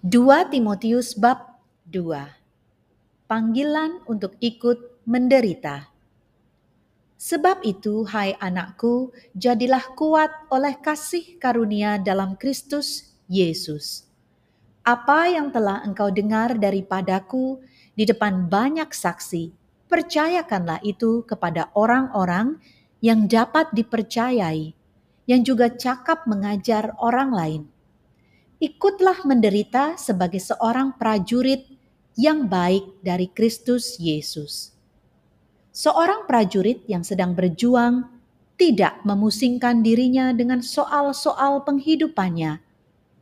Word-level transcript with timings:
2 0.00 0.48
Timotius 0.48 1.12
bab 1.12 1.60
2 1.92 3.28
Panggilan 3.28 4.00
untuk 4.08 4.32
ikut 4.40 5.04
menderita. 5.04 5.92
Sebab 7.20 7.60
itu, 7.68 8.08
hai 8.08 8.32
anakku, 8.40 9.12
jadilah 9.36 9.92
kuat 9.92 10.32
oleh 10.48 10.80
kasih 10.80 11.36
karunia 11.36 12.00
dalam 12.00 12.32
Kristus 12.40 13.12
Yesus. 13.28 14.08
Apa 14.88 15.28
yang 15.28 15.52
telah 15.52 15.84
engkau 15.84 16.08
dengar 16.08 16.56
daripadaku 16.56 17.60
di 17.92 18.08
depan 18.08 18.48
banyak 18.48 18.88
saksi, 18.96 19.52
percayakanlah 19.84 20.80
itu 20.80 21.28
kepada 21.28 21.68
orang-orang 21.76 22.56
yang 23.04 23.28
dapat 23.28 23.68
dipercayai, 23.76 24.72
yang 25.28 25.44
juga 25.44 25.68
cakap 25.68 26.24
mengajar 26.24 26.96
orang 26.96 27.36
lain 27.36 27.62
ikutlah 28.60 29.24
menderita 29.24 29.96
sebagai 29.96 30.38
seorang 30.38 30.92
prajurit 31.00 31.64
yang 32.12 32.44
baik 32.44 33.00
dari 33.00 33.32
Kristus 33.32 33.96
Yesus. 33.96 34.76
Seorang 35.72 36.28
prajurit 36.28 36.84
yang 36.84 37.00
sedang 37.00 37.32
berjuang 37.32 38.04
tidak 38.60 39.00
memusingkan 39.08 39.80
dirinya 39.80 40.36
dengan 40.36 40.60
soal-soal 40.60 41.64
penghidupannya, 41.64 42.60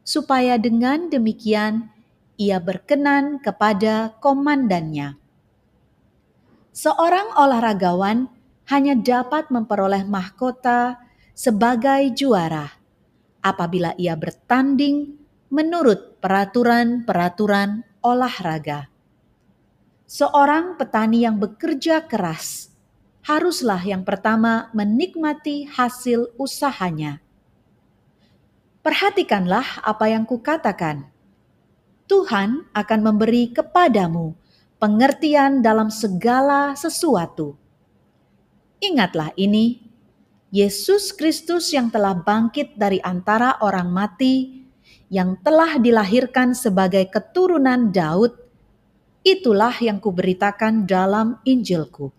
supaya 0.00 0.56
dengan 0.56 1.12
demikian 1.12 1.92
ia 2.40 2.56
berkenan 2.56 3.36
kepada 3.44 4.16
komandannya. 4.24 5.20
Seorang 6.72 7.36
olahragawan 7.36 8.32
hanya 8.72 8.96
dapat 8.96 9.52
memperoleh 9.52 10.08
mahkota 10.08 10.96
sebagai 11.36 12.08
juara 12.16 12.72
apabila 13.44 13.92
ia 14.00 14.16
bertanding 14.16 15.25
menurut 15.52 16.18
peraturan-peraturan 16.18 17.86
olahraga. 18.02 18.90
Seorang 20.06 20.78
petani 20.78 21.26
yang 21.26 21.38
bekerja 21.38 22.06
keras 22.06 22.70
haruslah 23.26 23.82
yang 23.82 24.06
pertama 24.06 24.70
menikmati 24.70 25.66
hasil 25.66 26.30
usahanya. 26.38 27.18
Perhatikanlah 28.86 29.82
apa 29.82 30.06
yang 30.06 30.22
kukatakan. 30.22 31.10
Tuhan 32.06 32.70
akan 32.70 33.00
memberi 33.02 33.50
kepadamu 33.50 34.38
pengertian 34.78 35.58
dalam 35.58 35.90
segala 35.90 36.78
sesuatu. 36.78 37.58
Ingatlah 38.78 39.34
ini, 39.34 39.82
Yesus 40.54 41.10
Kristus 41.10 41.74
yang 41.74 41.90
telah 41.90 42.14
bangkit 42.14 42.78
dari 42.78 43.02
antara 43.02 43.58
orang 43.58 43.90
mati 43.90 44.65
yang 45.06 45.38
telah 45.42 45.78
dilahirkan 45.78 46.54
sebagai 46.54 47.06
keturunan 47.06 47.94
Daud, 47.94 48.34
itulah 49.22 49.74
yang 49.78 50.02
kuberitakan 50.02 50.86
dalam 50.86 51.38
Injilku. 51.46 52.10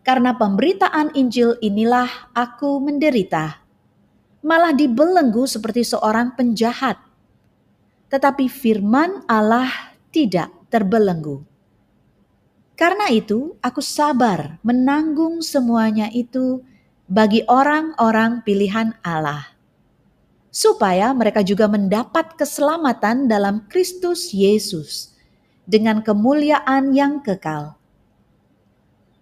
Karena 0.00 0.32
pemberitaan 0.32 1.12
Injil 1.12 1.60
inilah 1.60 2.32
aku 2.32 2.80
menderita, 2.80 3.60
malah 4.40 4.72
dibelenggu 4.72 5.44
seperti 5.44 5.84
seorang 5.84 6.32
penjahat. 6.32 6.96
Tetapi 8.08 8.48
firman 8.48 9.28
Allah 9.28 9.68
tidak 10.08 10.48
terbelenggu. 10.72 11.44
Karena 12.80 13.12
itu, 13.12 13.60
aku 13.60 13.84
sabar 13.84 14.56
menanggung 14.64 15.44
semuanya 15.44 16.08
itu 16.08 16.64
bagi 17.04 17.44
orang-orang 17.44 18.40
pilihan 18.40 18.96
Allah 19.04 19.59
supaya 20.50 21.14
mereka 21.14 21.46
juga 21.46 21.70
mendapat 21.70 22.34
keselamatan 22.34 23.30
dalam 23.30 23.70
Kristus 23.70 24.34
Yesus 24.34 25.14
dengan 25.62 26.02
kemuliaan 26.02 26.90
yang 26.90 27.22
kekal. 27.22 27.78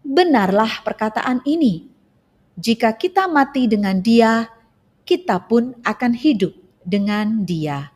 Benarlah 0.00 0.80
perkataan 0.80 1.44
ini. 1.44 1.84
Jika 2.56 2.96
kita 2.96 3.28
mati 3.28 3.68
dengan 3.68 4.00
Dia, 4.00 4.48
kita 5.04 5.44
pun 5.44 5.76
akan 5.84 6.12
hidup 6.16 6.56
dengan 6.80 7.44
Dia. 7.44 7.92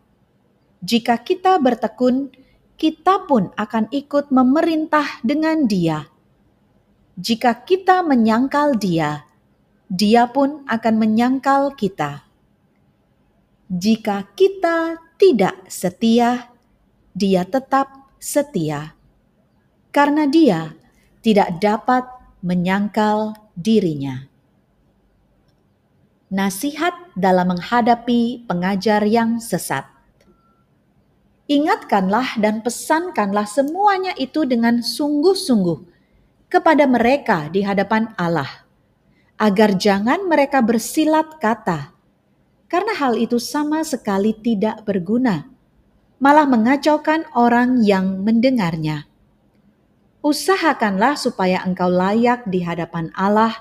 Jika 0.85 1.17
kita 1.25 1.57
bertekun, 1.57 2.31
kita 2.77 3.25
pun 3.25 3.49
akan 3.57 3.89
ikut 3.89 4.29
memerintah 4.29 5.25
dengan 5.25 5.65
Dia. 5.65 6.05
Jika 7.17 7.65
kita 7.65 8.05
menyangkal 8.05 8.77
Dia, 8.77 9.25
Dia 9.89 10.29
pun 10.29 10.69
akan 10.69 10.95
menyangkal 11.01 11.73
kita 11.75 12.32
jika 13.73 14.29
kita 14.37 15.01
tidak 15.17 15.65
setia, 15.65 16.53
Dia 17.17 17.49
tetap 17.49 18.13
setia, 18.21 18.93
karena 19.89 20.29
Dia 20.29 20.77
tidak 21.25 21.57
dapat 21.57 22.05
menyangkal 22.45 23.33
dirinya. 23.57 24.29
Nasihat 26.29 27.17
dalam 27.17 27.57
menghadapi 27.57 28.45
pengajar 28.45 29.09
yang 29.09 29.41
sesat. 29.41 29.89
Ingatkanlah 31.49 32.37
dan 32.45 32.61
pesankanlah 32.61 33.49
semuanya 33.49 34.13
itu 34.21 34.45
dengan 34.45 34.85
sungguh-sungguh 34.85 35.81
kepada 36.53 36.85
mereka 36.85 37.49
di 37.49 37.65
hadapan 37.65 38.13
Allah, 38.21 38.69
agar 39.41 39.81
jangan 39.81 40.29
mereka 40.29 40.61
bersilat 40.61 41.41
kata 41.41 41.93
karena 42.73 42.97
hal 42.97 43.21
itu 43.21 43.37
sama 43.37 43.85
sekali 43.85 44.33
tidak 44.33 44.89
berguna, 44.89 45.45
malah 46.17 46.49
mengacaukan 46.49 47.29
orang 47.37 47.85
yang 47.85 48.25
mendengarnya. 48.25 49.05
Usahakanlah 50.25 51.21
supaya 51.21 51.61
engkau 51.69 51.93
layak 51.93 52.49
di 52.49 52.65
hadapan 52.65 53.13
Allah 53.13 53.53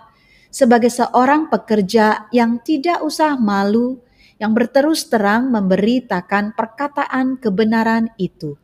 sebagai 0.48 0.88
seorang 0.88 1.52
pekerja 1.52 2.32
yang 2.32 2.64
tidak 2.64 3.04
usah 3.04 3.36
malu, 3.36 4.00
yang 4.40 4.56
berterus 4.56 5.12
terang 5.12 5.52
memberitakan 5.52 6.56
perkataan 6.56 7.36
kebenaran 7.36 8.16
itu. 8.16 8.56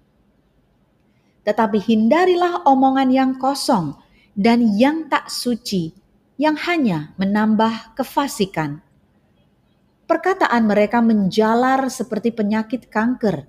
Tetapi 1.44 1.76
hindarilah 1.84 2.64
omongan 2.64 3.12
yang 3.12 3.32
kosong 3.36 4.00
dan 4.32 4.64
yang 4.80 5.12
tak 5.12 5.28
suci, 5.28 5.92
yang 6.40 6.56
hanya 6.56 7.12
menambah 7.20 8.00
kefasikan 8.00 8.87
perkataan 10.08 10.64
mereka 10.66 11.04
menjalar 11.04 11.92
seperti 11.92 12.32
penyakit 12.32 12.88
kanker 12.88 13.44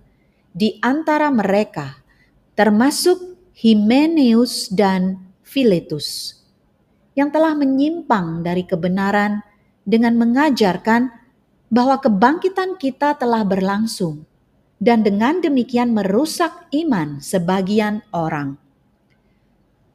di 0.50 0.76
antara 0.82 1.30
mereka, 1.30 2.02
termasuk 2.58 3.38
Himeneus 3.54 4.66
dan 4.68 5.22
Filetus, 5.46 6.34
yang 7.14 7.30
telah 7.30 7.54
menyimpang 7.54 8.42
dari 8.42 8.66
kebenaran 8.66 9.40
dengan 9.86 10.18
mengajarkan 10.18 11.14
bahwa 11.70 12.02
kebangkitan 12.02 12.76
kita 12.76 13.14
telah 13.16 13.46
berlangsung 13.46 14.26
dan 14.82 15.02
dengan 15.02 15.38
demikian 15.38 15.94
merusak 15.94 16.70
iman 16.74 17.22
sebagian 17.22 18.02
orang. 18.10 18.58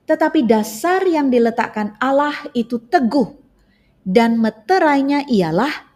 Tetapi 0.04 0.44
dasar 0.44 1.04
yang 1.08 1.32
diletakkan 1.32 1.96
Allah 2.04 2.36
itu 2.52 2.76
teguh 2.76 3.40
dan 4.04 4.36
meterainya 4.36 5.24
ialah 5.32 5.93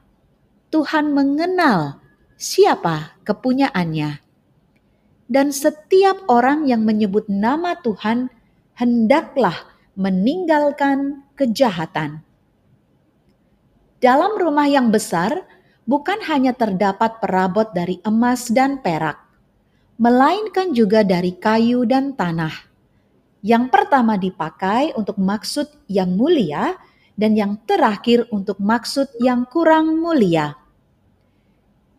Tuhan 0.78 1.10
mengenal 1.10 1.98
siapa 2.38 3.18
kepunyaannya. 3.26 4.22
Dan 5.26 5.50
setiap 5.50 6.22
orang 6.30 6.70
yang 6.70 6.86
menyebut 6.86 7.26
nama 7.26 7.82
Tuhan 7.82 8.30
hendaklah 8.78 9.58
meninggalkan 9.98 11.26
kejahatan. 11.34 12.22
Dalam 13.98 14.38
rumah 14.38 14.70
yang 14.70 14.94
besar 14.94 15.50
bukan 15.90 16.22
hanya 16.30 16.54
terdapat 16.54 17.18
perabot 17.26 17.74
dari 17.74 17.98
emas 18.06 18.46
dan 18.54 18.78
perak, 18.78 19.18
melainkan 19.98 20.78
juga 20.78 21.02
dari 21.02 21.34
kayu 21.42 21.90
dan 21.90 22.14
tanah. 22.14 22.54
Yang 23.42 23.74
pertama 23.74 24.14
dipakai 24.14 24.94
untuk 24.94 25.18
maksud 25.18 25.90
yang 25.90 26.14
mulia, 26.14 26.78
dan 27.18 27.34
yang 27.34 27.58
terakhir 27.66 28.30
untuk 28.30 28.62
maksud 28.62 29.10
yang 29.18 29.50
kurang 29.50 29.98
mulia. 29.98 30.67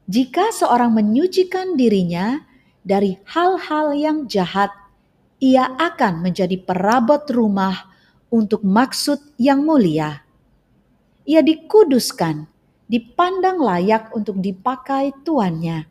Jika 0.08 0.50
seorang 0.56 0.96
menyucikan 0.96 1.76
dirinya 1.76 2.40
dari 2.80 3.20
hal-hal 3.28 3.92
yang 3.92 4.24
jahat, 4.24 4.72
ia 5.36 5.68
akan 5.76 6.24
menjadi 6.24 6.56
perabot 6.64 7.20
rumah 7.28 7.92
untuk 8.32 8.64
maksud 8.64 9.20
yang 9.36 9.62
mulia. 9.68 10.24
Ia 11.28 11.44
dikuduskan, 11.44 12.48
dipandang 12.88 13.60
layak 13.60 14.08
untuk 14.16 14.40
dipakai 14.40 15.12
tuannya, 15.28 15.84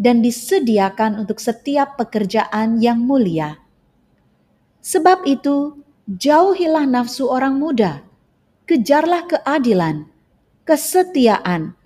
dan 0.00 0.24
disediakan 0.24 1.20
untuk 1.20 1.36
setiap 1.36 2.00
pekerjaan 2.00 2.80
yang 2.80 3.04
mulia. 3.04 3.60
Sebab 4.80 5.28
itu, 5.28 5.76
jauhilah 6.08 6.88
nafsu 6.88 7.28
orang 7.28 7.60
muda 7.60 8.00
kejarlah 8.72 9.28
keadilan, 9.28 10.08
kesetiaan, 10.64 11.76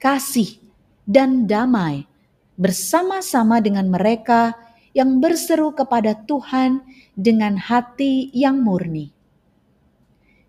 kasih, 0.00 0.65
dan 1.06 1.46
damai, 1.46 2.04
bersama-sama 2.58 3.62
dengan 3.62 3.86
mereka 3.86 4.58
yang 4.90 5.22
berseru 5.22 5.70
kepada 5.76 6.18
Tuhan 6.26 6.82
dengan 7.14 7.54
hati 7.56 8.34
yang 8.34 8.60
murni. 8.60 9.14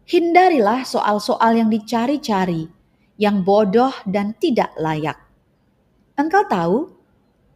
Hindarilah 0.07 0.87
soal-soal 0.87 1.59
yang 1.59 1.67
dicari-cari, 1.67 2.65
yang 3.19 3.43
bodoh 3.43 3.91
dan 4.07 4.31
tidak 4.39 4.71
layak. 4.79 5.19
Engkau 6.15 6.47
tahu 6.47 6.77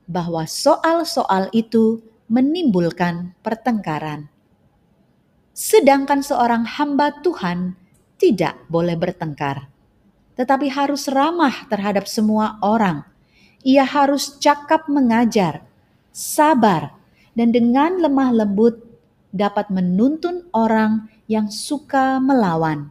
bahwa 0.04 0.44
soal-soal 0.44 1.48
itu 1.56 2.04
menimbulkan 2.28 3.32
pertengkaran. 3.40 4.28
Sedangkan 5.56 6.20
seorang 6.20 6.68
hamba 6.68 7.24
Tuhan 7.24 7.80
tidak 8.20 8.60
boleh 8.68 9.00
bertengkar, 9.00 9.71
tetapi 10.42 10.74
harus 10.74 11.06
ramah 11.06 11.70
terhadap 11.70 12.10
semua 12.10 12.58
orang. 12.66 13.06
Ia 13.62 13.86
harus 13.86 14.42
cakap 14.42 14.90
mengajar, 14.90 15.62
sabar, 16.10 16.98
dan 17.38 17.54
dengan 17.54 18.02
lemah 18.02 18.34
lembut 18.34 18.82
dapat 19.30 19.70
menuntun 19.70 20.50
orang 20.50 21.06
yang 21.30 21.54
suka 21.54 22.18
melawan. 22.18 22.90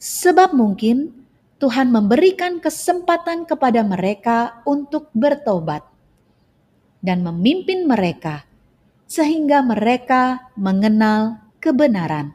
Sebab 0.00 0.56
mungkin 0.56 1.12
Tuhan 1.60 1.92
memberikan 1.92 2.56
kesempatan 2.56 3.44
kepada 3.44 3.84
mereka 3.84 4.64
untuk 4.64 5.12
bertobat 5.12 5.84
dan 7.04 7.20
memimpin 7.20 7.84
mereka 7.84 8.48
sehingga 9.04 9.60
mereka 9.60 10.48
mengenal 10.56 11.36
kebenaran. 11.60 12.32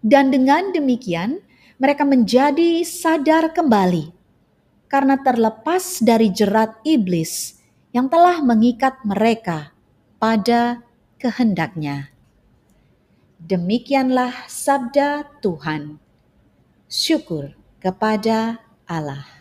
Dan 0.00 0.30
dengan 0.30 0.70
demikian, 0.70 1.42
mereka 1.76 2.08
menjadi 2.08 2.80
sadar 2.84 3.52
kembali 3.52 4.12
karena 4.88 5.20
terlepas 5.20 6.00
dari 6.00 6.32
jerat 6.32 6.80
iblis 6.86 7.60
yang 7.92 8.08
telah 8.08 8.40
mengikat 8.40 8.96
mereka 9.04 9.76
pada 10.16 10.80
kehendaknya. 11.20 12.12
Demikianlah 13.36 14.48
sabda 14.48 15.28
Tuhan. 15.44 16.00
Syukur 16.88 17.52
kepada 17.82 18.64
Allah. 18.88 19.35